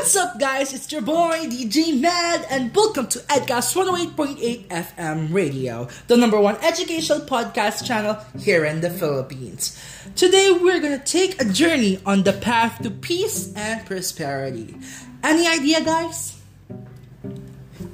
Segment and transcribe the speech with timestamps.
[0.00, 0.72] What's up, guys?
[0.72, 6.56] It's your boy, DJ Mad, and welcome to Edcast 108.8 FM Radio, the number one
[6.64, 9.78] educational podcast channel here in the Philippines.
[10.16, 14.74] Today, we're gonna take a journey on the path to peace and prosperity.
[15.22, 16.40] Any idea, guys?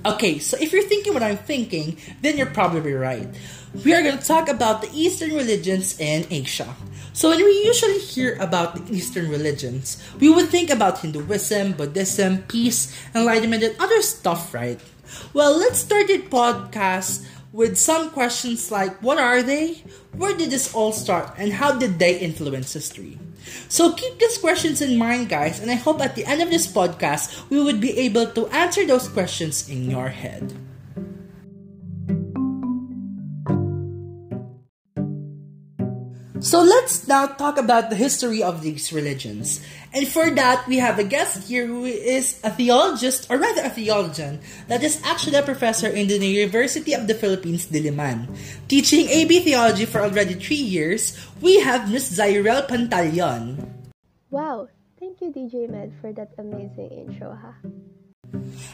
[0.07, 3.27] Okay, so if you're thinking what I'm thinking, then you're probably right.
[3.85, 6.73] We are going to talk about the Eastern religions in Asia.
[7.17, 12.45] So, when we usually hear about the Eastern religions, we would think about Hinduism, Buddhism,
[12.45, 14.79] peace, enlightenment, and other stuff, right?
[15.33, 17.25] Well, let's start the podcast
[17.57, 19.81] with some questions like what are they?
[20.13, 21.33] Where did this all start?
[21.39, 23.19] And how did they influence history?
[23.73, 26.69] So keep these questions in mind, guys, and I hope at the end of this
[26.69, 30.53] podcast we would be able to answer those questions in your head.
[36.47, 39.59] So let's now talk about the history of these religions.
[39.91, 43.69] And for that, we have a guest here who is a theologist, or rather a
[43.69, 44.39] theologian,
[44.71, 48.31] that is actually a professor in the University of the Philippines, Diliman.
[48.69, 52.15] Teaching AB Theology for already three years, we have Ms.
[52.15, 53.67] Zairel Pantaleon.
[54.31, 54.69] Wow,
[55.01, 57.59] thank you DJ Med for that amazing intro, ha?
[57.59, 57.96] Huh?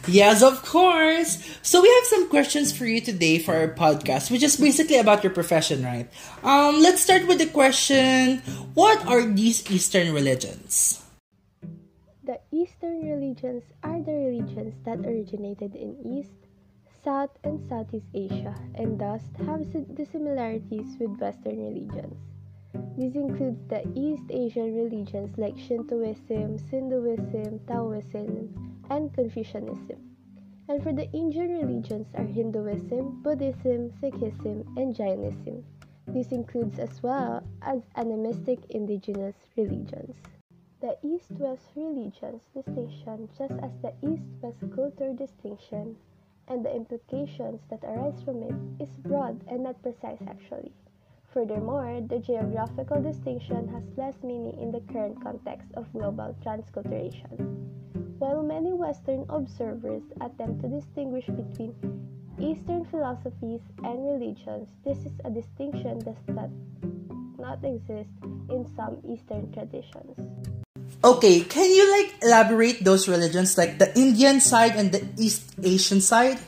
[0.08, 1.38] Yes, of course.
[1.62, 5.22] So we have some questions for you today for our podcast, which is basically about
[5.22, 6.10] your profession, right?
[6.42, 8.42] Um, let's start with the question:
[8.74, 11.02] What are these Eastern religions?
[12.24, 16.38] The Eastern religions are the religions that originated in East,
[17.04, 22.31] South, and Southeast Asia, and thus have the similarities with Western religions.
[22.96, 29.98] This includes the East Asian religions like Shintoism, Hinduism, Taoism, and Confucianism.
[30.68, 35.64] And for the Indian religions are Hinduism, Buddhism, Sikhism, and Jainism.
[36.06, 40.16] This includes as well as animistic indigenous religions.
[40.80, 45.96] The East-West religions distinction, just as the East-West culture distinction,
[46.48, 50.72] and the implications that arise from it, is broad and not precise actually.
[51.32, 57.40] Furthermore, the geographical distinction has less meaning in the current context of global transculturation.
[58.18, 61.72] While many Western observers attempt to distinguish between
[62.38, 66.52] Eastern philosophies and religions, this is a distinction that does
[67.38, 68.12] not exist
[68.52, 70.12] in some Eastern traditions.
[71.02, 76.02] Okay, can you like elaborate those religions like the Indian side and the East Asian
[76.02, 76.38] side?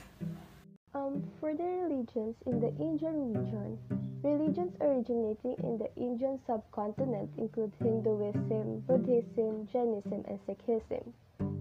[0.94, 3.78] Um, for the religions in the Indian region,
[4.25, 11.12] Religions originating in the Indian subcontinent include Hinduism, Buddhism, Jainism, and Sikhism.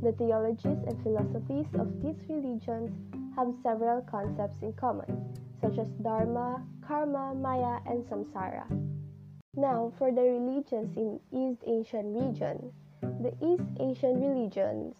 [0.01, 2.89] The theologies and philosophies of these religions
[3.35, 8.63] have several concepts in common, such as Dharma, Karma, Maya, and Samsara.
[9.57, 14.95] Now, for the religions in East Asian region, the East Asian religions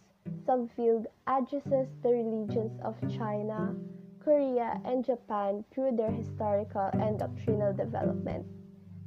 [0.46, 3.74] subfield addresses the religions of China,
[4.24, 8.46] Korea, and Japan through their historical and doctrinal development,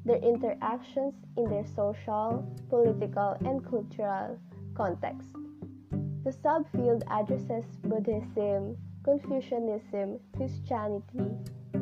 [0.05, 4.39] their interactions in their social, political, and cultural
[4.75, 5.29] context.
[6.25, 11.31] The subfield addresses Buddhism, Confucianism, Christianity,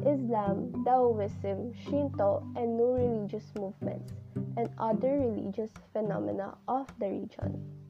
[0.06, 4.12] Islam, Taoism, Shinto, and new religious movements,
[4.56, 7.83] and other religious phenomena of the region.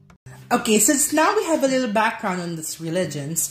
[0.51, 3.49] Okay, since now we have a little background on these religions,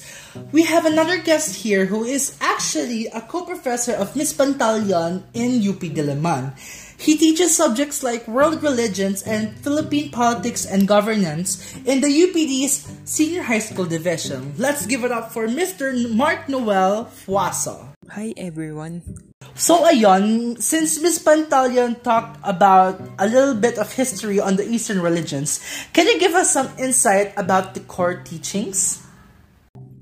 [0.53, 5.83] we have another guest here who is actually a co-professor of Miss Pantaleon in UP
[5.83, 6.54] Diliman.
[6.97, 13.43] He teaches subjects like world religions and Philippine politics and governance in the UPD's senior
[13.43, 14.54] high school division.
[14.56, 15.91] Let's give it up for Mr.
[16.15, 17.88] Mark Noel Fuaso.
[18.09, 19.34] Hi everyone.
[19.53, 21.21] So ayon, since Ms.
[21.21, 25.60] Pantaleon talked about a little bit of history on the Eastern religions,
[25.93, 29.04] can you give us some insight about the core teachings?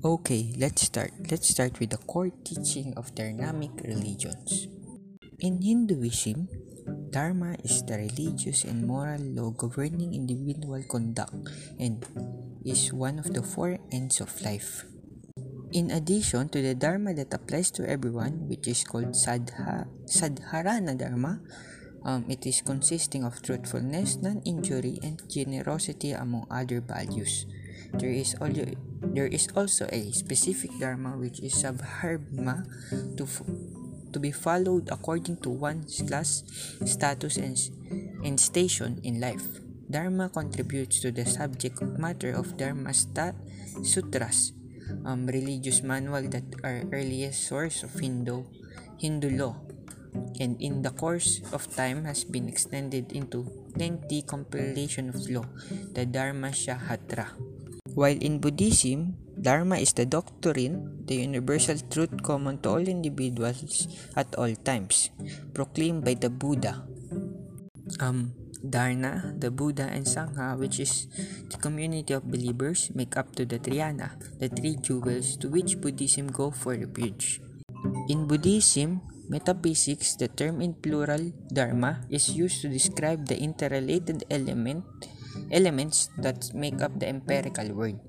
[0.03, 1.11] Okay, let's start.
[1.31, 4.67] Let's start with the core teaching of dynamic religions.
[5.39, 6.47] In Hinduism,
[7.13, 11.35] Dharma is the religious and moral law governing individual conduct
[11.79, 12.03] and
[12.65, 14.83] is one of the four ends of life.
[15.73, 21.41] In addition to the Dharma that applies to everyone, which is called Sadha, Sadharana Dharma,
[22.05, 27.47] um, it is consisting of truthfulness, non-injury, and generosity among other values.
[27.93, 28.69] There is also
[29.01, 32.69] there is also a specific dharma which is svadharma
[33.17, 33.25] to
[34.13, 36.45] to be followed according to one's class,
[36.85, 37.57] status, and,
[38.21, 39.57] and station in life.
[39.89, 44.53] Dharma contributes to the subject matter of Dharma Sutras,
[45.05, 48.43] um, religious manual that are earliest source of Hindu
[48.97, 49.55] Hindu law
[50.39, 53.45] and in the course of time has been extended into
[53.75, 55.45] lengthy compilation of law,
[55.93, 57.33] the Dharma Shahatra.
[57.93, 64.33] While in Buddhism, Dharma is the doctrine, the universal truth common to all individuals at
[64.35, 65.09] all times,
[65.53, 66.85] proclaimed by the Buddha.
[67.99, 68.33] Um,
[68.63, 71.07] Dharna, the Buddha, and Sangha, which is
[71.51, 76.27] the community of believers, make up to the Triana, the three jewels to which Buddhism
[76.31, 77.41] go for refuge.
[78.07, 84.85] In Buddhism, metaphysics, the term in plural Dharma is used to describe the interrelated element
[85.51, 87.99] elements that make up the empirical world.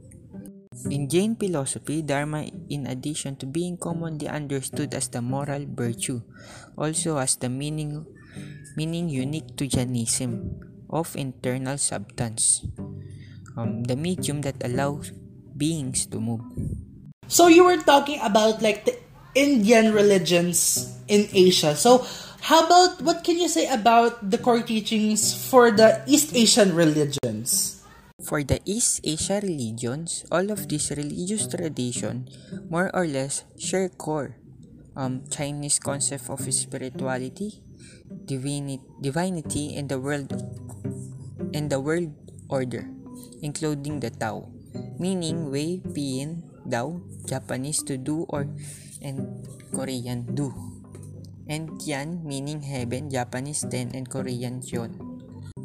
[0.91, 6.21] In Jain philosophy, Dharma, in addition to being commonly understood as the moral virtue,
[6.77, 8.05] also has the meaning
[8.77, 10.61] meaning unique to Jainism
[10.91, 12.67] of internal substance,
[13.57, 15.11] um, the medium that allows
[15.57, 16.43] beings to move.
[17.27, 18.99] So you were talking about like the
[19.35, 21.75] Indian religions in Asia.
[21.75, 22.07] So
[22.45, 27.81] how about what can you say about the core teachings for the East Asian religions?
[28.21, 32.29] For the East Asia religions, all of these religious tradition
[32.71, 34.37] more or less share core
[34.97, 37.64] um, Chinese concept of spirituality,
[38.25, 40.31] divinity, divinity and the world
[41.55, 42.15] and the world
[42.49, 42.87] order,
[43.43, 44.51] including the Tao,
[44.99, 48.47] meaning Wei, Pin, Dao, Japanese to do or
[49.03, 50.55] and Korean do.
[51.45, 54.97] And Tian meaning heaven, Japanese ten and Korean Kyon.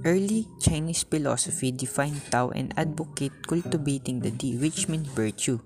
[0.04, 5.60] Early Chinese philosophy defined Tao and advocate cultivating the Di, which means virtue,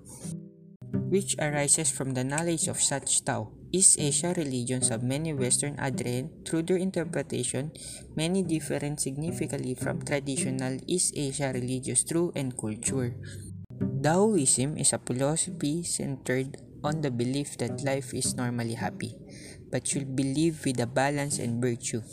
[1.10, 3.50] which arises from the knowledge of such Tao.
[3.74, 7.74] East Asia religions have many Western adherents through their interpretation,
[8.14, 13.18] many different significantly from traditional East Asia religious truth and culture.
[13.98, 16.54] Taoism is a philosophy centered
[16.86, 19.18] on the belief that life is normally happy,
[19.74, 22.06] but should be lived with a balance and virtue.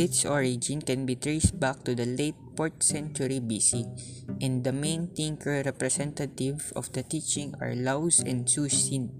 [0.00, 3.84] Its origin can be traced back to the late 4th century BC,
[4.40, 9.12] and the main thinker representative of the teaching are Laos and Cixin.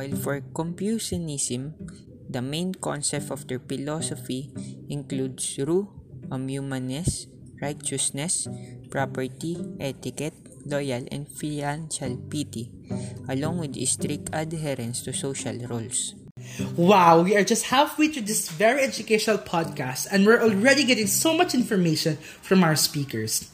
[0.00, 1.76] While for Confucianism,
[2.24, 4.48] the main concept of their philosophy
[4.88, 5.92] includes Ru,
[6.32, 7.26] um, humaneness,
[7.60, 8.48] righteousness,
[8.88, 10.32] property, etiquette,
[10.64, 12.72] loyal, and financial piety,
[13.28, 16.14] along with strict adherence to social roles.
[16.80, 21.36] Wow, we are just halfway through this very educational podcast and we're already getting so
[21.36, 23.49] much information from our speakers.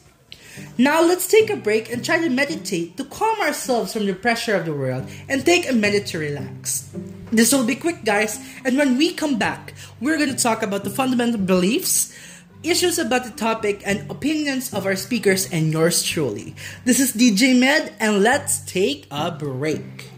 [0.77, 4.55] Now let's take a break and try to meditate to calm ourselves from the pressure
[4.55, 6.89] of the world and take a minute to relax.
[7.31, 10.83] This will be quick, guys, and when we come back, we're going to talk about
[10.83, 12.15] the fundamental beliefs,
[12.63, 16.55] issues about the topic, and opinions of our speakers and yours truly.
[16.85, 20.09] This is DJ Med, and let's take a break.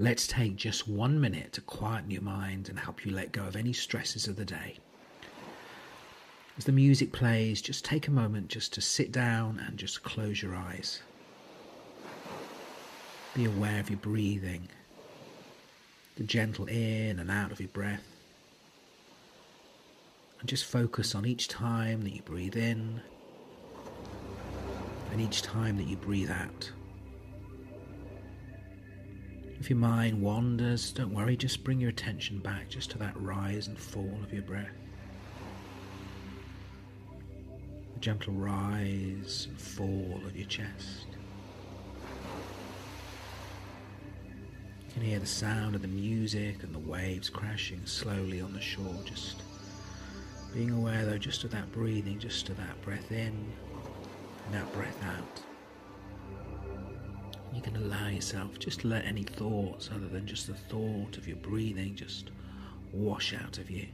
[0.00, 3.56] Let's take just one minute to quieten your mind and help you let go of
[3.56, 4.76] any stresses of the day.
[6.58, 10.42] As the music plays, just take a moment just to sit down and just close
[10.42, 11.00] your eyes.
[13.32, 14.68] Be aware of your breathing,
[16.16, 18.02] the gentle in and out of your breath.
[20.40, 23.02] And just focus on each time that you breathe in
[25.12, 26.72] and each time that you breathe out.
[29.60, 33.68] If your mind wanders, don't worry, just bring your attention back just to that rise
[33.68, 34.74] and fall of your breath.
[38.00, 41.06] Gentle rise and fall of your chest.
[44.86, 48.60] You can hear the sound of the music and the waves crashing slowly on the
[48.60, 49.42] shore, just
[50.54, 53.52] being aware though just of that breathing, just of that breath in
[54.46, 55.42] and that breath out.
[57.52, 61.26] You can allow yourself just to let any thoughts other than just the thought of
[61.26, 62.30] your breathing just
[62.92, 63.88] wash out of you.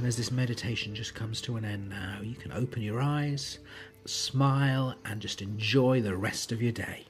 [0.00, 3.58] And as this meditation just comes to an end now, you can open your eyes,
[4.06, 7.04] smile, and just enjoy the rest of your day.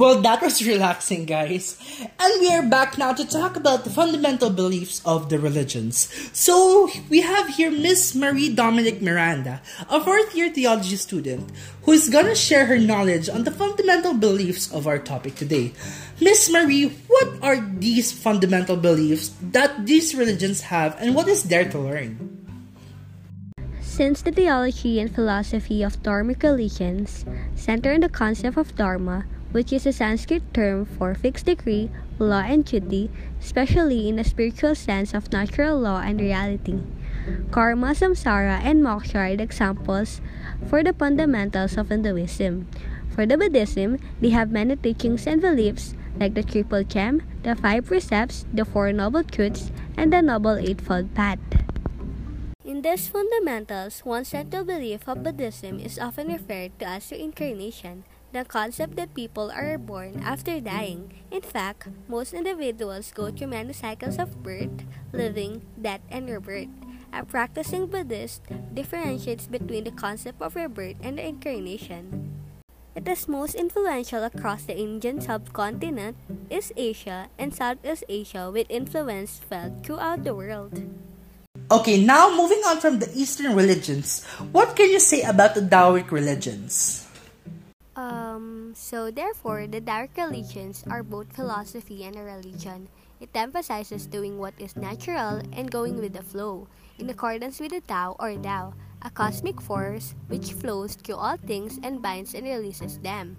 [0.00, 1.76] Well, that was relaxing, guys.
[2.00, 6.08] And we are back now to talk about the fundamental beliefs of the religions.
[6.32, 9.60] So, we have here Miss Marie Dominic Miranda,
[9.92, 11.52] a fourth year theology student,
[11.84, 15.76] who is gonna share her knowledge on the fundamental beliefs of our topic today.
[16.16, 21.68] Miss Marie, what are these fundamental beliefs that these religions have, and what is there
[21.68, 22.16] to learn?
[23.84, 29.72] Since the theology and philosophy of Dharmic religions center on the concept of Dharma, which
[29.72, 35.14] is a Sanskrit term for fixed decree, law, and duty, especially in a spiritual sense
[35.14, 36.80] of natural law and reality.
[37.50, 40.20] Karma, samsara, and moksha are the examples
[40.68, 42.68] for the fundamentals of Hinduism.
[43.10, 47.86] For the Buddhism, they have many teachings and beliefs like the Triple Gem, the Five
[47.86, 51.38] Precepts, the Four Noble Truths, and the Noble Eightfold Path.
[52.64, 58.44] In these fundamentals, one central belief of Buddhism is often referred to as reincarnation, the
[58.44, 61.12] concept that people are born after dying.
[61.30, 66.70] In fact, most individuals go through many cycles of birth, living, death, and rebirth.
[67.12, 72.30] A practicing Buddhist differentiates between the concept of rebirth and reincarnation.
[72.94, 76.16] It is most influential across the Indian subcontinent,
[76.50, 80.78] East Asia, and Southeast Asia, with influence felt throughout the world.
[81.70, 86.10] Okay, now moving on from the Eastern religions, what can you say about the Taoic
[86.10, 87.09] religions?
[88.74, 92.88] So therefore, the Taoic religions are both philosophy and a religion.
[93.20, 97.80] It emphasizes doing what is natural and going with the flow, in accordance with the
[97.80, 102.98] Tao or Tao, a cosmic force which flows through all things and binds and releases
[102.98, 103.36] them.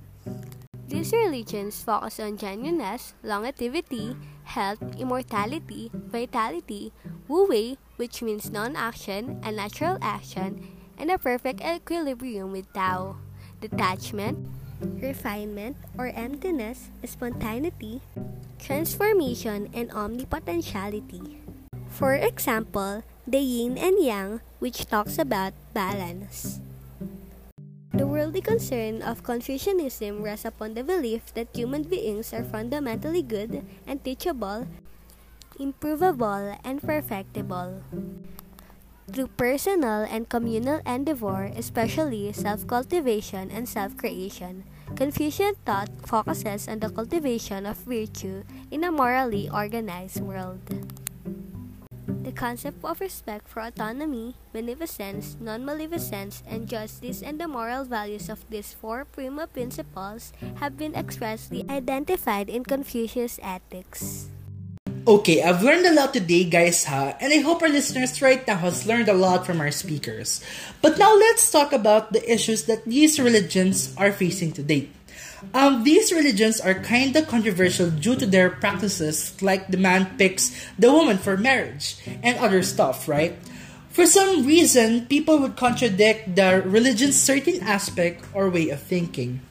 [0.88, 6.91] These religions focus on genuineness, longevity, health, immortality, vitality,
[7.27, 10.67] wu wei, which means non action and natural action,
[11.00, 13.17] and a perfect equilibrium with Tao
[13.61, 14.50] detachment,
[14.81, 18.01] refinement or emptiness, spontaneity,
[18.59, 21.38] transformation, and omnipotentiality.
[21.89, 26.61] For example, the yin and yang, which talks about balance.
[27.91, 33.67] The worldly concern of Confucianism rests upon the belief that human beings are fundamentally good
[33.85, 34.65] and teachable,
[35.59, 37.83] improvable, and perfectible.
[39.11, 40.87] Through personal and communal mm.
[40.87, 44.63] endeavor, especially self cultivation and self creation,
[44.95, 50.63] Confucian thought focuses on the cultivation of virtue in a morally organized world.
[52.23, 58.31] The concept of respect for autonomy, beneficence, non maleficence, and justice and the moral values
[58.31, 60.31] of these four prima principles
[60.63, 64.31] have been expressly identified in Confucius ethics.
[65.08, 67.17] Okay, I've learned a lot today, guys, ha?
[67.20, 70.43] And I hope our listeners right now has learned a lot from our speakers.
[70.81, 74.89] But now let's talk about the issues that these religions are facing today.
[75.55, 80.53] Um, these religions are kind of controversial due to their practices, like the man picks
[80.77, 83.34] the woman for marriage and other stuff, right?
[83.89, 89.41] For some reason, people would contradict the religion's certain aspect or way of thinking.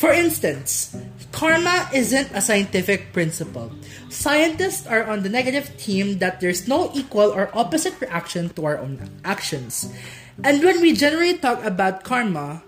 [0.00, 0.96] For instance,
[1.28, 3.68] karma isn't a scientific principle.
[4.08, 8.78] Scientists are on the negative team that there's no equal or opposite reaction to our
[8.80, 8.96] own
[9.28, 9.92] actions.
[10.40, 12.64] And when we generally talk about karma,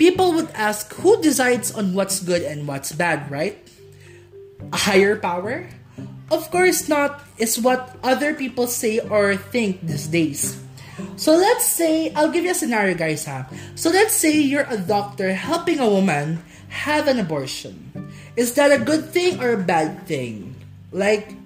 [0.00, 3.60] people would ask who decides on what's good and what's bad, right?
[4.72, 5.68] A higher power?
[6.32, 10.56] Of course not, is what other people say or think these days.
[11.16, 13.26] So let's say, I'll give you a scenario, guys.
[13.26, 13.44] Ha?
[13.74, 16.40] So let's say you're a doctor helping a woman
[16.72, 17.92] have an abortion.
[18.34, 20.56] Is that a good thing or a bad thing?
[20.90, 21.36] Like,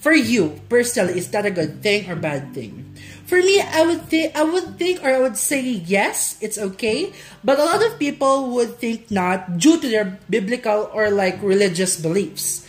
[0.00, 2.96] for you personally, is that a good thing or bad thing?
[3.28, 7.12] For me, I would think I would think or I would say yes, it's okay.
[7.44, 12.00] But a lot of people would think not due to their biblical or like religious
[12.00, 12.64] beliefs.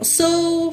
[0.00, 0.72] So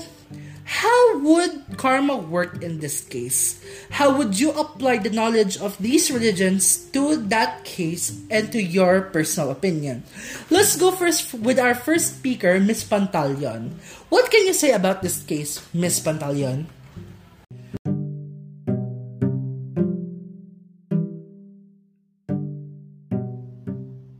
[0.67, 3.63] how would karma work in this case?
[3.87, 9.07] How would you apply the knowledge of these religions to that case and to your
[9.15, 10.03] personal opinion?
[10.51, 13.79] Let's go first with our first speaker, Miss Pantaleon.
[14.11, 16.67] What can you say about this case, Miss Pantaleon?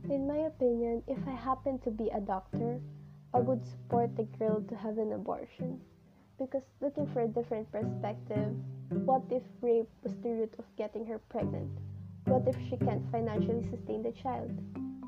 [0.08, 2.80] In my opinion, if I happen to be a doctor,
[3.36, 5.84] I would support the girl to have an abortion
[6.38, 8.54] because looking for a different perspective,
[8.90, 11.70] what if rape was the root of getting her pregnant?
[12.24, 14.50] What if she can't financially sustain the child?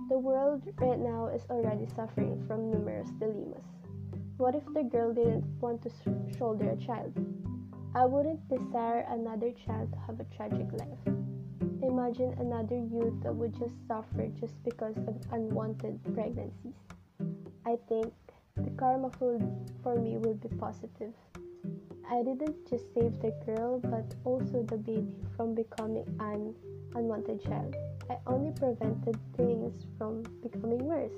[0.08, 3.64] The world right now is already suffering from numerous dilemmas.
[4.38, 5.90] What if the girl didn't want to
[6.36, 7.12] shoulder a child?
[7.94, 11.14] I wouldn't desire another child to have a tragic life.
[11.82, 16.74] Imagine another youth that would just suffer just because of unwanted pregnancies.
[17.66, 18.12] I think
[18.80, 19.36] karma for
[20.00, 21.12] me will be positive.
[22.08, 26.56] I didn't just save the girl but also the baby from becoming an
[26.96, 27.76] unwanted child.
[28.08, 31.12] I only prevented things from becoming worse.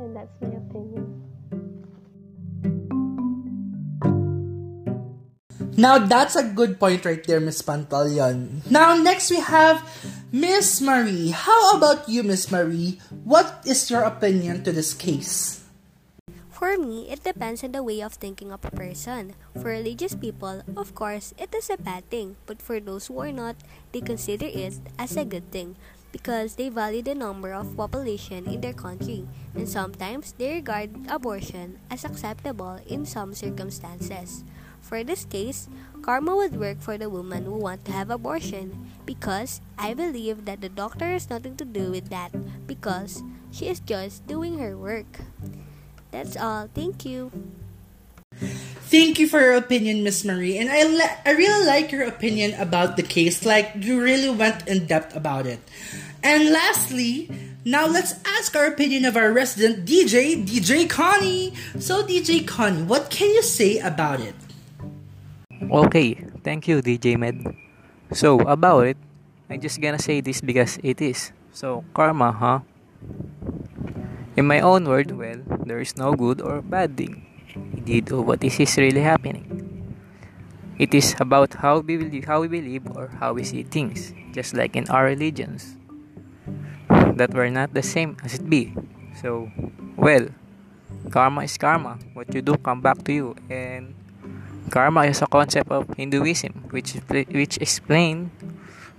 [0.00, 1.20] And that's my opinion.
[5.76, 8.64] Now that's a good point right there, Miss Pantaleon.
[8.72, 9.84] Now next we have
[10.32, 11.28] Miss Marie.
[11.28, 12.98] How about you, Miss Marie?
[13.22, 15.67] What is your opinion to this case?
[16.58, 19.38] For me, it depends on the way of thinking of a person.
[19.62, 23.30] For religious people, of course, it is a bad thing, but for those who are
[23.30, 23.54] not,
[23.94, 25.78] they consider it as a good thing
[26.10, 29.22] because they value the number of population in their country,
[29.54, 34.42] and sometimes they regard abortion as acceptable in some circumstances.
[34.82, 35.70] For this case,
[36.02, 40.60] karma would work for the woman who want to have abortion because I believe that
[40.60, 42.34] the doctor has nothing to do with that
[42.66, 43.22] because
[43.54, 45.22] she is just doing her work.
[46.10, 46.68] That's all.
[46.74, 47.30] Thank you.
[48.88, 50.56] Thank you for your opinion, Miss Marie.
[50.56, 53.44] And I, le- I really like your opinion about the case.
[53.44, 55.60] Like, you really went in depth about it.
[56.22, 57.28] And lastly,
[57.68, 61.52] now let's ask our opinion of our resident DJ, DJ Connie.
[61.78, 64.34] So, DJ Connie, what can you say about it?
[65.68, 67.44] Okay, thank you, DJ Med.
[68.16, 68.96] So, about it,
[69.50, 71.32] I'm just gonna say this because it is.
[71.52, 72.60] So, karma, huh?
[74.38, 77.26] In my own word, well, there is no good or bad thing.
[77.74, 79.42] Indeed, of what is really happening.
[80.78, 84.54] It is about how we believe, how we believe or how we see things, just
[84.54, 85.74] like in our religions.
[87.18, 88.78] That were not the same as it be.
[89.18, 89.50] So,
[89.98, 90.30] well,
[91.10, 91.98] karma is karma.
[92.14, 93.98] What you do come back to you, and
[94.70, 98.30] karma is a concept of Hinduism, which which explain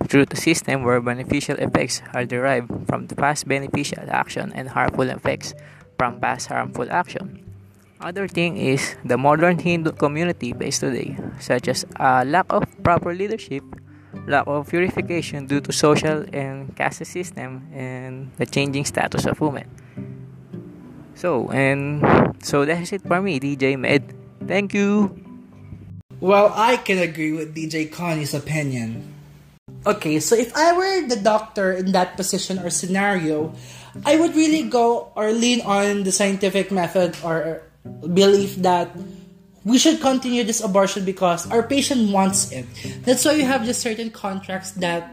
[0.08, 5.08] through the system where beneficial effects are derived from the past beneficial action and harmful
[5.08, 5.54] effects
[5.98, 7.44] from past harmful action.
[8.00, 13.12] Other thing is the modern Hindu community based today, such as a lack of proper
[13.14, 13.62] leadership,
[14.26, 19.68] lack of purification due to social and caste system, and the changing status of women.
[21.14, 22.00] So, and
[22.42, 24.16] so that's it for me, DJ Med.
[24.48, 25.12] Thank you.
[26.20, 29.19] Well, I can agree with DJ Connie's opinion.
[29.86, 33.54] Okay, so if I were the doctor in that position or scenario,
[34.04, 37.62] I would really go or lean on the scientific method or
[38.12, 38.92] belief that
[39.64, 42.66] we should continue this abortion because our patient wants it.
[43.04, 45.08] That's why you have just certain contracts that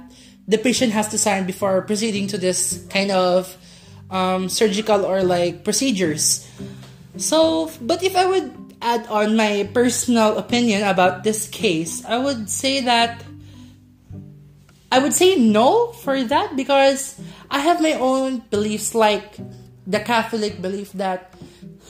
[0.47, 3.55] the patient has to sign before proceeding to this kind of
[4.09, 6.47] um, surgical or like procedures.
[7.17, 12.49] So, but if I would add on my personal opinion about this case, I would
[12.49, 13.23] say that
[14.91, 17.19] I would say no for that because
[17.51, 19.35] I have my own beliefs, like
[19.85, 21.33] the Catholic belief that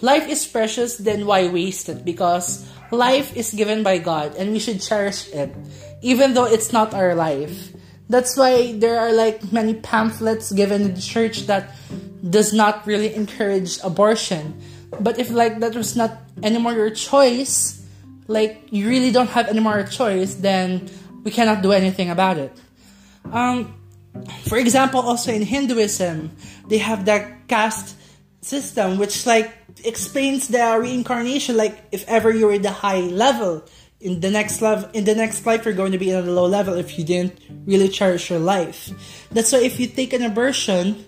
[0.02, 2.06] life is precious, then why waste it?
[2.06, 5.54] Because life is given by God and we should cherish it,
[6.02, 7.74] even though it's not our life.
[8.10, 11.76] That's why there are like many pamphlets given in the church that
[12.28, 14.60] does not really encourage abortion.
[15.00, 17.84] But if like that was not anymore your choice,
[18.28, 20.90] like you really don't have any more choice, then
[21.24, 22.58] we cannot do anything about it.
[23.32, 23.76] Um,
[24.48, 26.32] for example, also in Hinduism,
[26.68, 27.96] they have that caste
[28.42, 31.58] system, which like explains the reincarnation.
[31.58, 33.64] Like if ever you're in the high level,
[34.00, 36.46] in the next level, in the next life, you're going to be in the low
[36.46, 38.92] level if you didn't really cherish your life.
[39.32, 41.04] That's why if you take an abortion,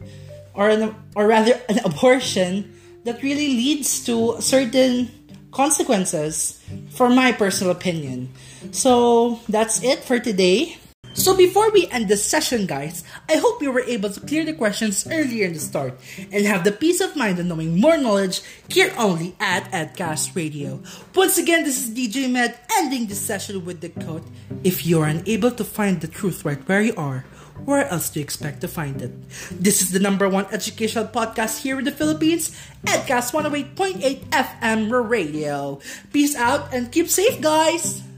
[0.53, 5.12] or an, or rather an abortion, that really leads to certain
[5.51, 8.29] consequences, for my personal opinion.
[8.71, 10.79] So that's it for today.
[11.13, 14.54] So before we end the session, guys, I hope you were able to clear the
[14.54, 16.00] questions earlier in the start
[16.32, 20.80] and have the peace of mind of knowing more knowledge here only at Edcast Radio.
[21.15, 24.24] Once again, this is DJ Med ending this session with the quote,
[24.63, 27.26] If you are unable to find the truth right where you are,
[27.65, 29.12] where else do you expect to find it?
[29.52, 35.80] This is the number one educational podcast here in the Philippines, Edcast 108.8 FM Radio.
[36.13, 38.09] Peace out and keep safe, guys!